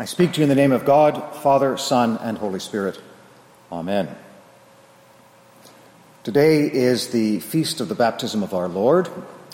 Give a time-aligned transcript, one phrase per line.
[0.00, 3.02] I speak to you in the name of God, Father, Son, and Holy Spirit.
[3.72, 4.08] Amen.
[6.22, 9.08] Today is the feast of the baptism of our Lord,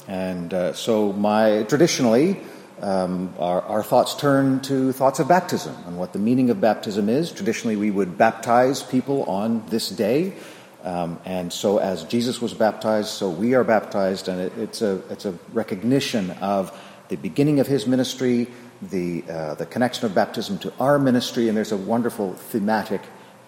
[0.07, 2.43] and uh, so my traditionally
[2.83, 7.09] um, our, our, thoughts turn to thoughts of baptism and what the meaning of baptism
[7.09, 7.33] is.
[7.33, 10.35] Traditionally, we would baptize people on this day,
[10.83, 15.01] um, and so as Jesus was baptized, so we are baptized, and it, it's a
[15.09, 18.49] it's a recognition of the beginning of his ministry,
[18.83, 23.01] the, uh, the connection of baptism to our ministry, and there's a wonderful thematic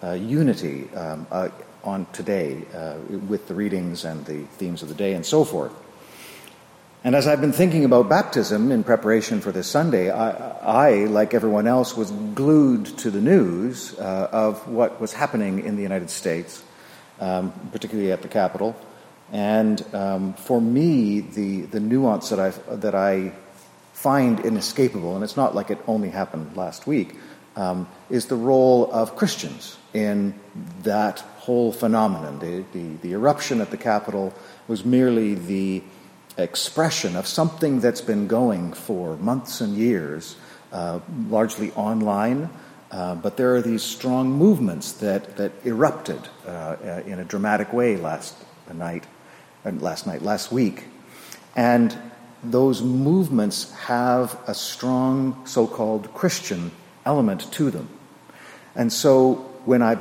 [0.03, 1.49] uh, unity um, uh,
[1.83, 2.97] on today uh,
[3.27, 5.73] with the readings and the themes of the day and so forth.
[7.03, 10.31] And as I've been thinking about baptism in preparation for this Sunday, I,
[10.89, 15.75] I like everyone else, was glued to the news uh, of what was happening in
[15.75, 16.63] the United States,
[17.19, 18.75] um, particularly at the Capitol.
[19.31, 23.33] And um, for me, the, the nuance that I, that I
[23.97, 27.15] find inescapable, and it's not like it only happened last week,
[27.55, 30.35] um, is the role of Christians in
[30.83, 32.37] that whole phenomenon.
[32.37, 34.35] The, the, the, eruption at the Capitol
[34.67, 35.81] was merely the
[36.37, 40.35] expression of something that's been going for months and years,
[40.71, 42.51] uh, largely online.
[42.91, 47.97] Uh, but there are these strong movements that, that erupted uh, in a dramatic way
[47.97, 48.35] last
[48.71, 49.05] night,
[49.65, 50.83] last night, last week.
[51.55, 51.97] And
[52.51, 56.71] those movements have a strong so called Christian
[57.05, 57.89] element to them.
[58.75, 59.95] And so when I,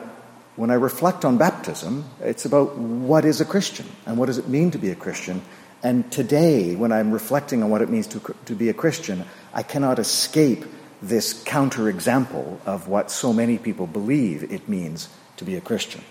[0.57, 4.49] when I reflect on baptism, it's about what is a Christian and what does it
[4.49, 5.43] mean to be a Christian.
[5.83, 9.25] And today, when I'm reflecting on what it means to, to be a Christian,
[9.55, 10.65] I cannot escape
[11.03, 16.03] this counterexample of what so many people believe it means to be a Christian.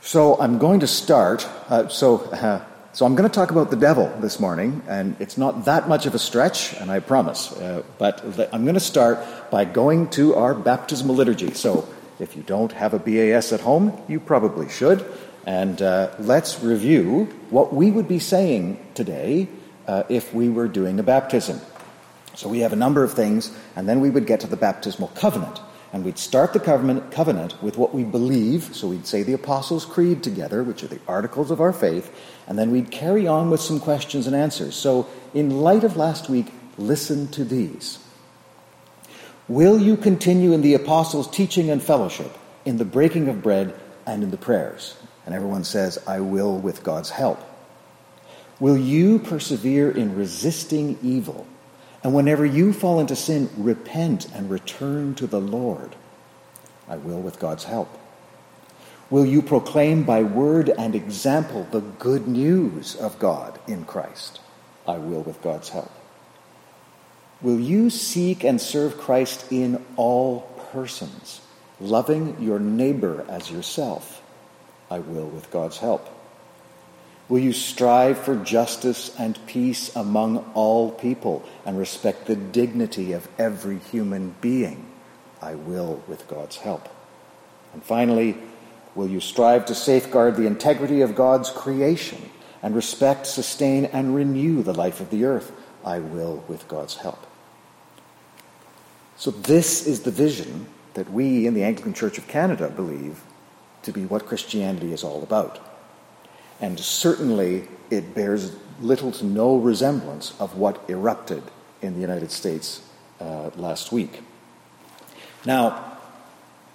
[0.00, 1.48] So I'm going to start.
[1.68, 2.62] Uh, so uh,
[2.94, 6.06] so I'm going to talk about the devil this morning, and it's not that much
[6.06, 7.50] of a stretch, and I promise.
[7.50, 9.18] Uh, but I'm going to start
[9.50, 11.54] by going to our baptismal liturgy.
[11.54, 11.88] So
[12.20, 15.04] if you don't have a BAS at home, you probably should.
[15.44, 19.48] And uh, let's review what we would be saying today
[19.88, 21.60] uh, if we were doing a baptism.
[22.36, 25.08] So we have a number of things, and then we would get to the baptismal
[25.16, 25.58] covenant.
[25.94, 28.74] And we'd start the covenant, covenant with what we believe.
[28.74, 32.12] So we'd say the Apostles' Creed together, which are the articles of our faith,
[32.48, 34.74] and then we'd carry on with some questions and answers.
[34.74, 38.00] So, in light of last week, listen to these.
[39.46, 43.72] Will you continue in the Apostles' teaching and fellowship, in the breaking of bread,
[44.04, 44.96] and in the prayers?
[45.26, 47.38] And everyone says, I will with God's help.
[48.58, 51.46] Will you persevere in resisting evil?
[52.04, 55.96] And whenever you fall into sin, repent and return to the Lord.
[56.86, 57.88] I will with God's help.
[59.08, 64.40] Will you proclaim by word and example the good news of God in Christ?
[64.86, 65.90] I will with God's help.
[67.40, 70.42] Will you seek and serve Christ in all
[70.72, 71.40] persons,
[71.80, 74.22] loving your neighbor as yourself?
[74.90, 76.08] I will with God's help.
[77.28, 83.28] Will you strive for justice and peace among all people and respect the dignity of
[83.38, 84.86] every human being?
[85.40, 86.88] I will with God's help.
[87.72, 88.36] And finally,
[88.94, 92.30] will you strive to safeguard the integrity of God's creation
[92.62, 95.52] and respect, sustain, and renew the life of the earth?
[95.84, 97.26] I will with God's help.
[99.16, 103.22] So, this is the vision that we in the Anglican Church of Canada believe
[103.82, 105.73] to be what Christianity is all about.
[106.60, 111.42] And certainly it bears little to no resemblance of what erupted
[111.82, 112.82] in the United States
[113.20, 114.20] uh, last week.
[115.44, 115.98] Now,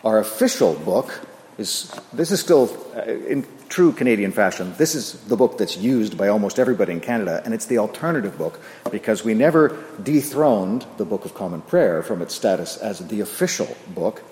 [0.04, 1.26] our official book
[1.58, 4.74] is this is still uh, in true Canadian fashion.
[4.78, 8.38] This is the book that's used by almost everybody in Canada, and it's the alternative
[8.38, 8.60] book
[8.92, 13.76] because we never dethroned the Book of Common Prayer from its status as the official
[13.90, 14.24] book.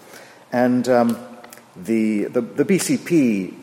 [0.52, 1.18] And um,
[1.76, 3.54] the, the, the BCP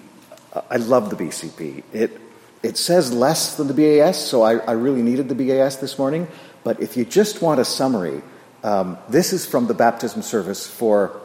[0.71, 1.83] I love the BCP.
[1.93, 2.21] It,
[2.63, 6.29] it says less than the BAS, so I, I really needed the BAS this morning.
[6.63, 8.23] But if you just want a summary,
[8.63, 11.21] um, this is from the baptism service for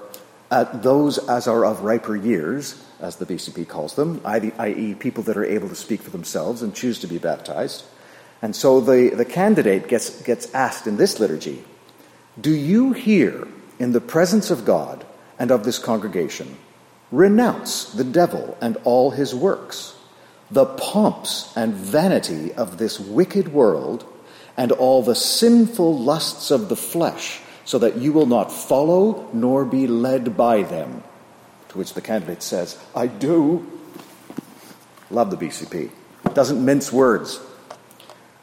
[0.51, 5.37] uh, those as are of riper years, as the BCP calls them, i.e., people that
[5.37, 7.85] are able to speak for themselves and choose to be baptized.
[8.41, 11.63] And so the, the candidate gets, gets asked in this liturgy
[12.39, 15.05] Do you here in the presence of God
[15.37, 16.57] and of this congregation
[17.11, 19.95] Renounce the devil and all his works,
[20.51, 24.05] the pomps and vanity of this wicked world,
[24.55, 29.65] and all the sinful lusts of the flesh, so that you will not follow nor
[29.65, 31.03] be led by them.
[31.69, 33.65] To which the candidate says, I do.
[35.09, 35.91] Love the BCP.
[36.33, 37.39] Doesn't mince words.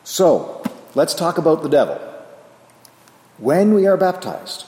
[0.04, 0.62] So,
[0.94, 2.00] let's talk about the devil.
[3.38, 4.64] When we are baptized,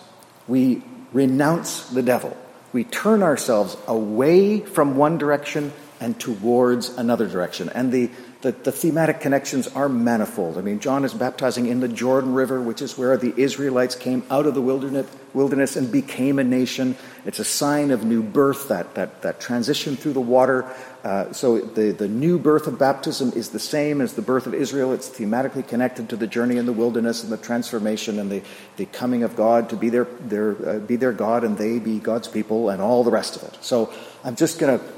[0.46, 2.36] we renounce the devil.
[2.72, 7.68] We turn ourselves away from one direction and towards another direction.
[7.70, 8.10] And the,
[8.40, 10.58] the, the, thematic connections are manifold.
[10.58, 14.22] I mean, John is baptizing in the Jordan River, which is where the Israelites came
[14.30, 16.96] out of the wilderness, wilderness and became a nation.
[17.24, 20.72] It's a sign of new birth, that, that, that transition through the water.
[21.02, 24.54] Uh, so the, the new birth of baptism is the same as the birth of
[24.54, 24.92] Israel.
[24.92, 28.42] It's thematically connected to the journey in the wilderness and the transformation and the,
[28.76, 31.98] the coming of God to be their, their, uh, be their God and they be
[31.98, 33.58] God's people and all the rest of it.
[33.62, 33.92] So
[34.22, 34.97] I'm just going to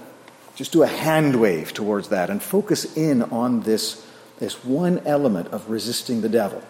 [0.60, 4.06] just do a hand wave towards that and focus in on this,
[4.40, 6.62] this one element of resisting the devil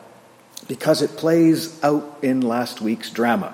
[0.69, 3.53] because it plays out in last week's drama.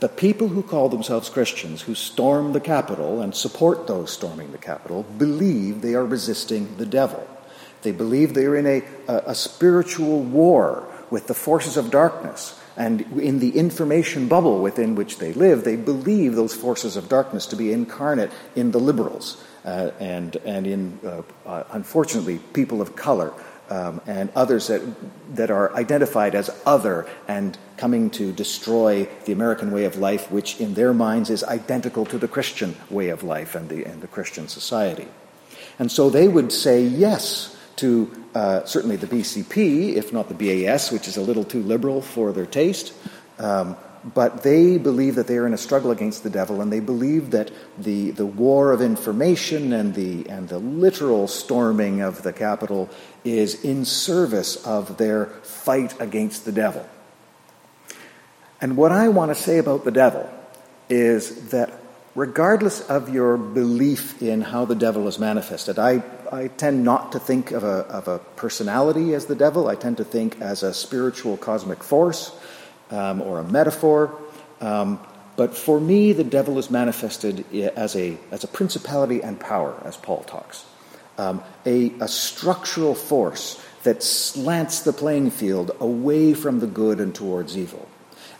[0.00, 4.58] The people who call themselves Christians, who storm the Capitol and support those storming the
[4.58, 7.26] Capitol, believe they are resisting the devil.
[7.80, 12.60] They believe they are in a, a, a spiritual war with the forces of darkness
[12.76, 17.46] and in the information bubble within which they live, they believe those forces of darkness
[17.46, 22.96] to be incarnate in the liberals uh, and, and in, uh, uh, unfortunately, people of
[22.96, 23.32] color
[23.70, 24.82] um, and others that,
[25.34, 30.60] that are identified as other and coming to destroy the American way of life, which
[30.60, 34.08] in their minds is identical to the Christian way of life and the, and the
[34.08, 35.08] Christian society.
[35.78, 40.90] And so they would say yes to uh, certainly the BCP, if not the BAS,
[40.90, 42.94] which is a little too liberal for their taste.
[43.38, 43.76] Um,
[44.14, 47.30] but they believe that they are in a struggle against the devil, and they believe
[47.32, 52.88] that the, the war of information and the, and the literal storming of the Capitol
[53.24, 56.88] is in service of their fight against the devil.
[58.60, 60.28] And what I want to say about the devil
[60.88, 61.81] is that
[62.14, 67.18] regardless of your belief in how the devil is manifested, I, I tend not to
[67.18, 69.68] think of a, of a personality as the devil.
[69.68, 72.36] I tend to think as a spiritual cosmic force
[72.90, 74.18] um, or a metaphor.
[74.60, 75.00] Um,
[75.36, 79.96] but for me, the devil is manifested as a, as a principality and power, as
[79.96, 80.64] Paul talks.
[81.16, 87.14] Um, a, a structural force that slants the playing field away from the good and
[87.14, 87.88] towards evil.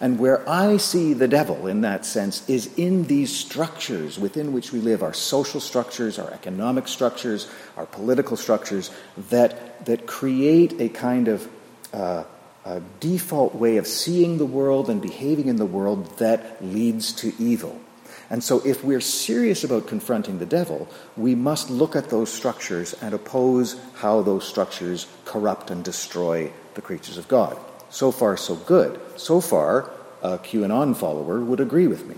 [0.02, 4.72] And where I see the devil in that sense is in these structures within which
[4.72, 8.90] we live our social structures, our economic structures, our political structures
[9.30, 11.48] that, that create a kind of
[11.92, 12.24] uh,
[12.64, 17.32] a default way of seeing the world and behaving in the world that leads to
[17.38, 17.80] evil.
[18.28, 22.94] And so, if we're serious about confronting the devil, we must look at those structures
[22.94, 27.58] and oppose how those structures corrupt and destroy the creatures of God.
[27.92, 28.98] So far, so good.
[29.16, 29.90] So far,
[30.22, 32.16] a QAnon follower would agree with me.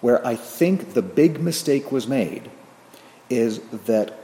[0.00, 2.50] Where I think the big mistake was made
[3.30, 4.18] is that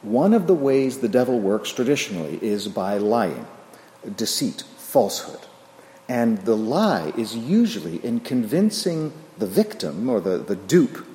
[0.00, 3.46] one of the ways the devil works traditionally is by lying,
[4.16, 5.40] deceit, falsehood.
[6.08, 11.06] And the lie is usually in convincing the victim or the, the dupe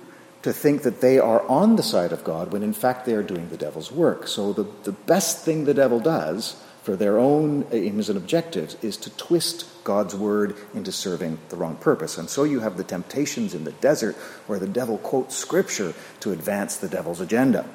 [0.44, 3.24] to think that they are on the side of God when in fact they are
[3.24, 4.28] doing the devil's work.
[4.28, 8.98] So the, the best thing the devil does for their own aims and objectives is
[8.98, 12.18] to twist God's word into serving the wrong purpose.
[12.18, 14.16] And so you have the temptations in the desert
[14.48, 17.68] where the devil quotes scripture to advance the devil's agenda.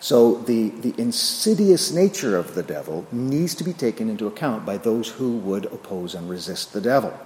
[0.00, 4.76] So the, the insidious nature of the devil needs to be taken into account by
[4.76, 7.18] those who would oppose and resist the devil.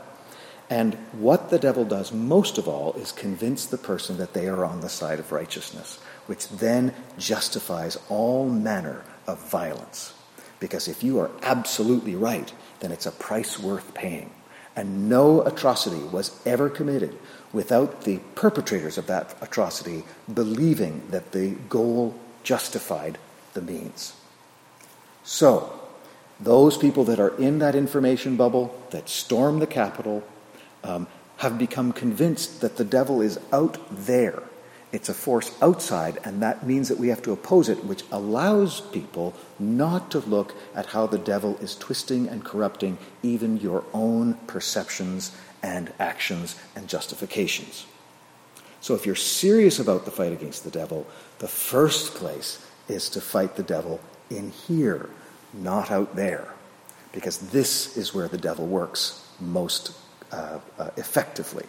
[0.71, 4.65] And what the devil does most of all is convince the person that they are
[4.65, 10.15] on the side of righteousness, which then justifies all manner of violence.
[10.61, 14.31] Because if you are absolutely right, then it's a price worth paying.
[14.75, 17.19] And no atrocity was ever committed
[17.53, 23.19] without the perpetrators of that atrocity believing that the goal justified
[23.55, 24.15] the means.
[25.25, 25.73] So,
[26.41, 30.23] those people that are in that information bubble, that storm the Capitol,
[30.85, 34.43] um, have become convinced that the devil is out there
[34.91, 38.81] it's a force outside, and that means that we have to oppose it, which allows
[38.81, 44.35] people not to look at how the devil is twisting and corrupting even your own
[44.47, 47.85] perceptions and actions and justifications.
[48.81, 51.07] So, if you're serious about the fight against the devil,
[51.39, 55.11] the first place is to fight the devil in here,
[55.53, 56.49] not out there,
[57.13, 59.93] because this is where the devil works most
[60.33, 61.67] uh, uh, effectively.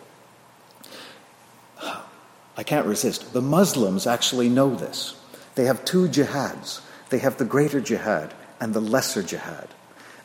[2.60, 3.32] I can't resist.
[3.32, 5.16] The Muslims actually know this.
[5.56, 6.82] They have two jihads.
[7.10, 9.70] They have the greater jihad and the lesser jihad.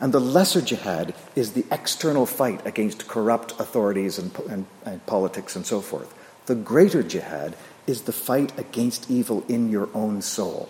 [0.00, 5.54] And the lesser jihad is the external fight against corrupt authorities and, and, and, politics
[5.54, 6.12] and so forth.
[6.46, 7.54] The greater jihad
[7.86, 10.68] is the fight against evil in your own soul.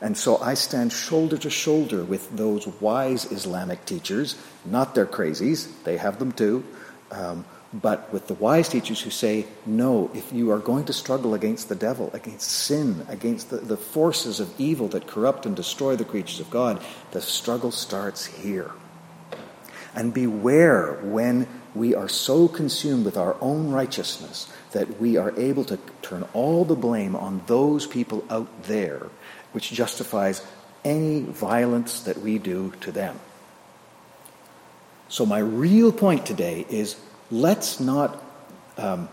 [0.00, 5.66] And so I stand shoulder to shoulder with those wise Islamic teachers, not their crazies,
[5.82, 6.62] they have them too,
[7.10, 11.34] Um, but with the wise teachers who say, no, if you are going to struggle
[11.34, 15.96] against the devil, against sin, against the, the forces of evil that corrupt and destroy
[15.96, 18.70] the creatures of God, the struggle starts here.
[19.94, 25.64] And beware when we are so consumed with our own righteousness that we are able
[25.64, 29.08] to turn all the blame on those people out there,
[29.52, 30.42] which justifies
[30.84, 33.18] any violence that we do to them.
[35.08, 36.96] So, my real point today is
[37.30, 38.22] let's not
[38.78, 39.08] um,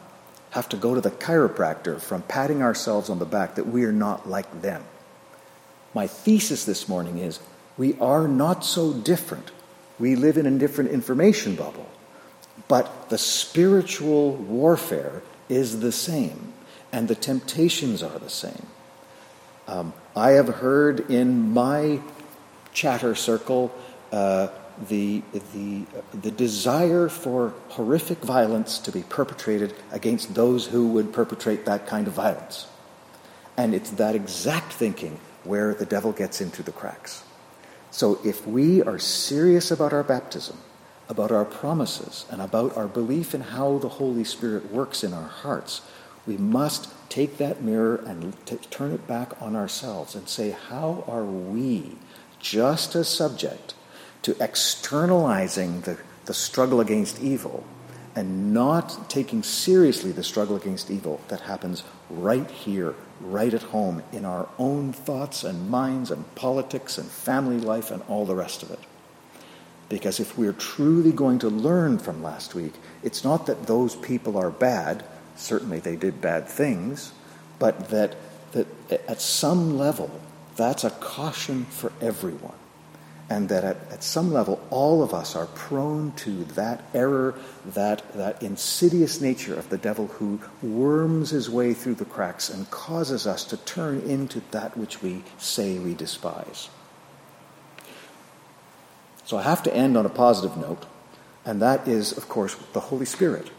[0.51, 3.91] have to go to the chiropractor from patting ourselves on the back that we are
[3.91, 4.83] not like them.
[5.93, 7.39] My thesis this morning is
[7.77, 9.51] we are not so different.
[9.99, 11.89] We live in a different information bubble,
[12.67, 16.53] but the spiritual warfare is the same,
[16.91, 18.67] and the temptations are the same.
[19.67, 21.99] Um, I have heard in my
[22.73, 23.73] chatter circle
[24.11, 24.47] uh,
[24.89, 25.21] the,
[25.53, 31.87] the, the desire for horrific violence to be perpetrated against those who would perpetrate that
[31.87, 32.67] kind of violence.
[33.57, 37.23] And it's that exact thinking where the devil gets into the cracks.
[37.91, 40.57] So if we are serious about our baptism,
[41.09, 45.27] about our promises, and about our belief in how the Holy Spirit works in our
[45.27, 45.81] hearts,
[46.25, 51.03] we must take that mirror and t- turn it back on ourselves and say, how
[51.07, 51.97] are we
[52.39, 53.75] just as subject
[54.23, 57.63] to externalizing the, the struggle against evil
[58.15, 64.03] and not taking seriously the struggle against evil that happens right here, right at home,
[64.11, 68.63] in our own thoughts and minds and politics and family life and all the rest
[68.63, 68.79] of it.
[69.89, 74.37] Because if we're truly going to learn from last week, it's not that those people
[74.37, 75.03] are bad,
[75.35, 77.11] certainly they did bad things,
[77.59, 78.15] but that,
[78.53, 78.67] that
[79.07, 80.09] at some level,
[80.55, 82.53] that's a caution for everyone
[83.29, 88.01] and that at, at some level all of us are prone to that error, that,
[88.13, 93.25] that insidious nature of the devil who worms his way through the cracks and causes
[93.25, 96.69] us to turn into that which we say we despise.
[99.25, 100.85] So I have to end on a positive note,
[101.45, 103.49] and that is, of course, the Holy Spirit.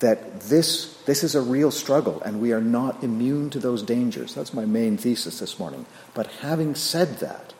[0.00, 4.34] That this, this is a real struggle, and we are not immune to those dangers.
[4.34, 5.86] That's my main thesis this morning.
[6.14, 7.52] But having said that,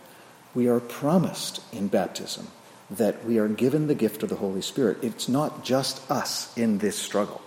[0.55, 2.49] we are promised in baptism
[2.91, 4.99] that we are given the gift of the Holy Spirit.
[5.03, 7.41] It's not just us in this struggle.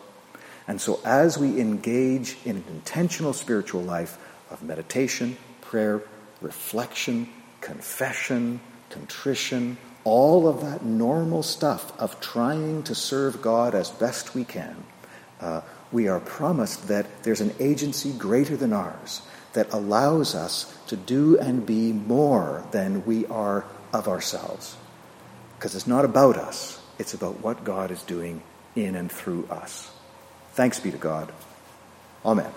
[0.68, 4.18] And so, as we engage in an intentional spiritual life
[4.50, 6.02] of meditation, prayer,
[6.42, 7.30] reflection,
[7.62, 8.60] confession,
[8.90, 14.84] contrition, all of that normal stuff of trying to serve God as best we can,
[15.40, 19.22] uh, we are promised that there's an agency greater than ours
[19.56, 24.78] that allows us to do and be more than we are of ourselves.
[25.58, 28.42] Because it's not about us, it's about what God is doing
[28.76, 29.92] in and through us.
[30.54, 31.32] Thanks be to God.
[32.24, 32.52] Amen.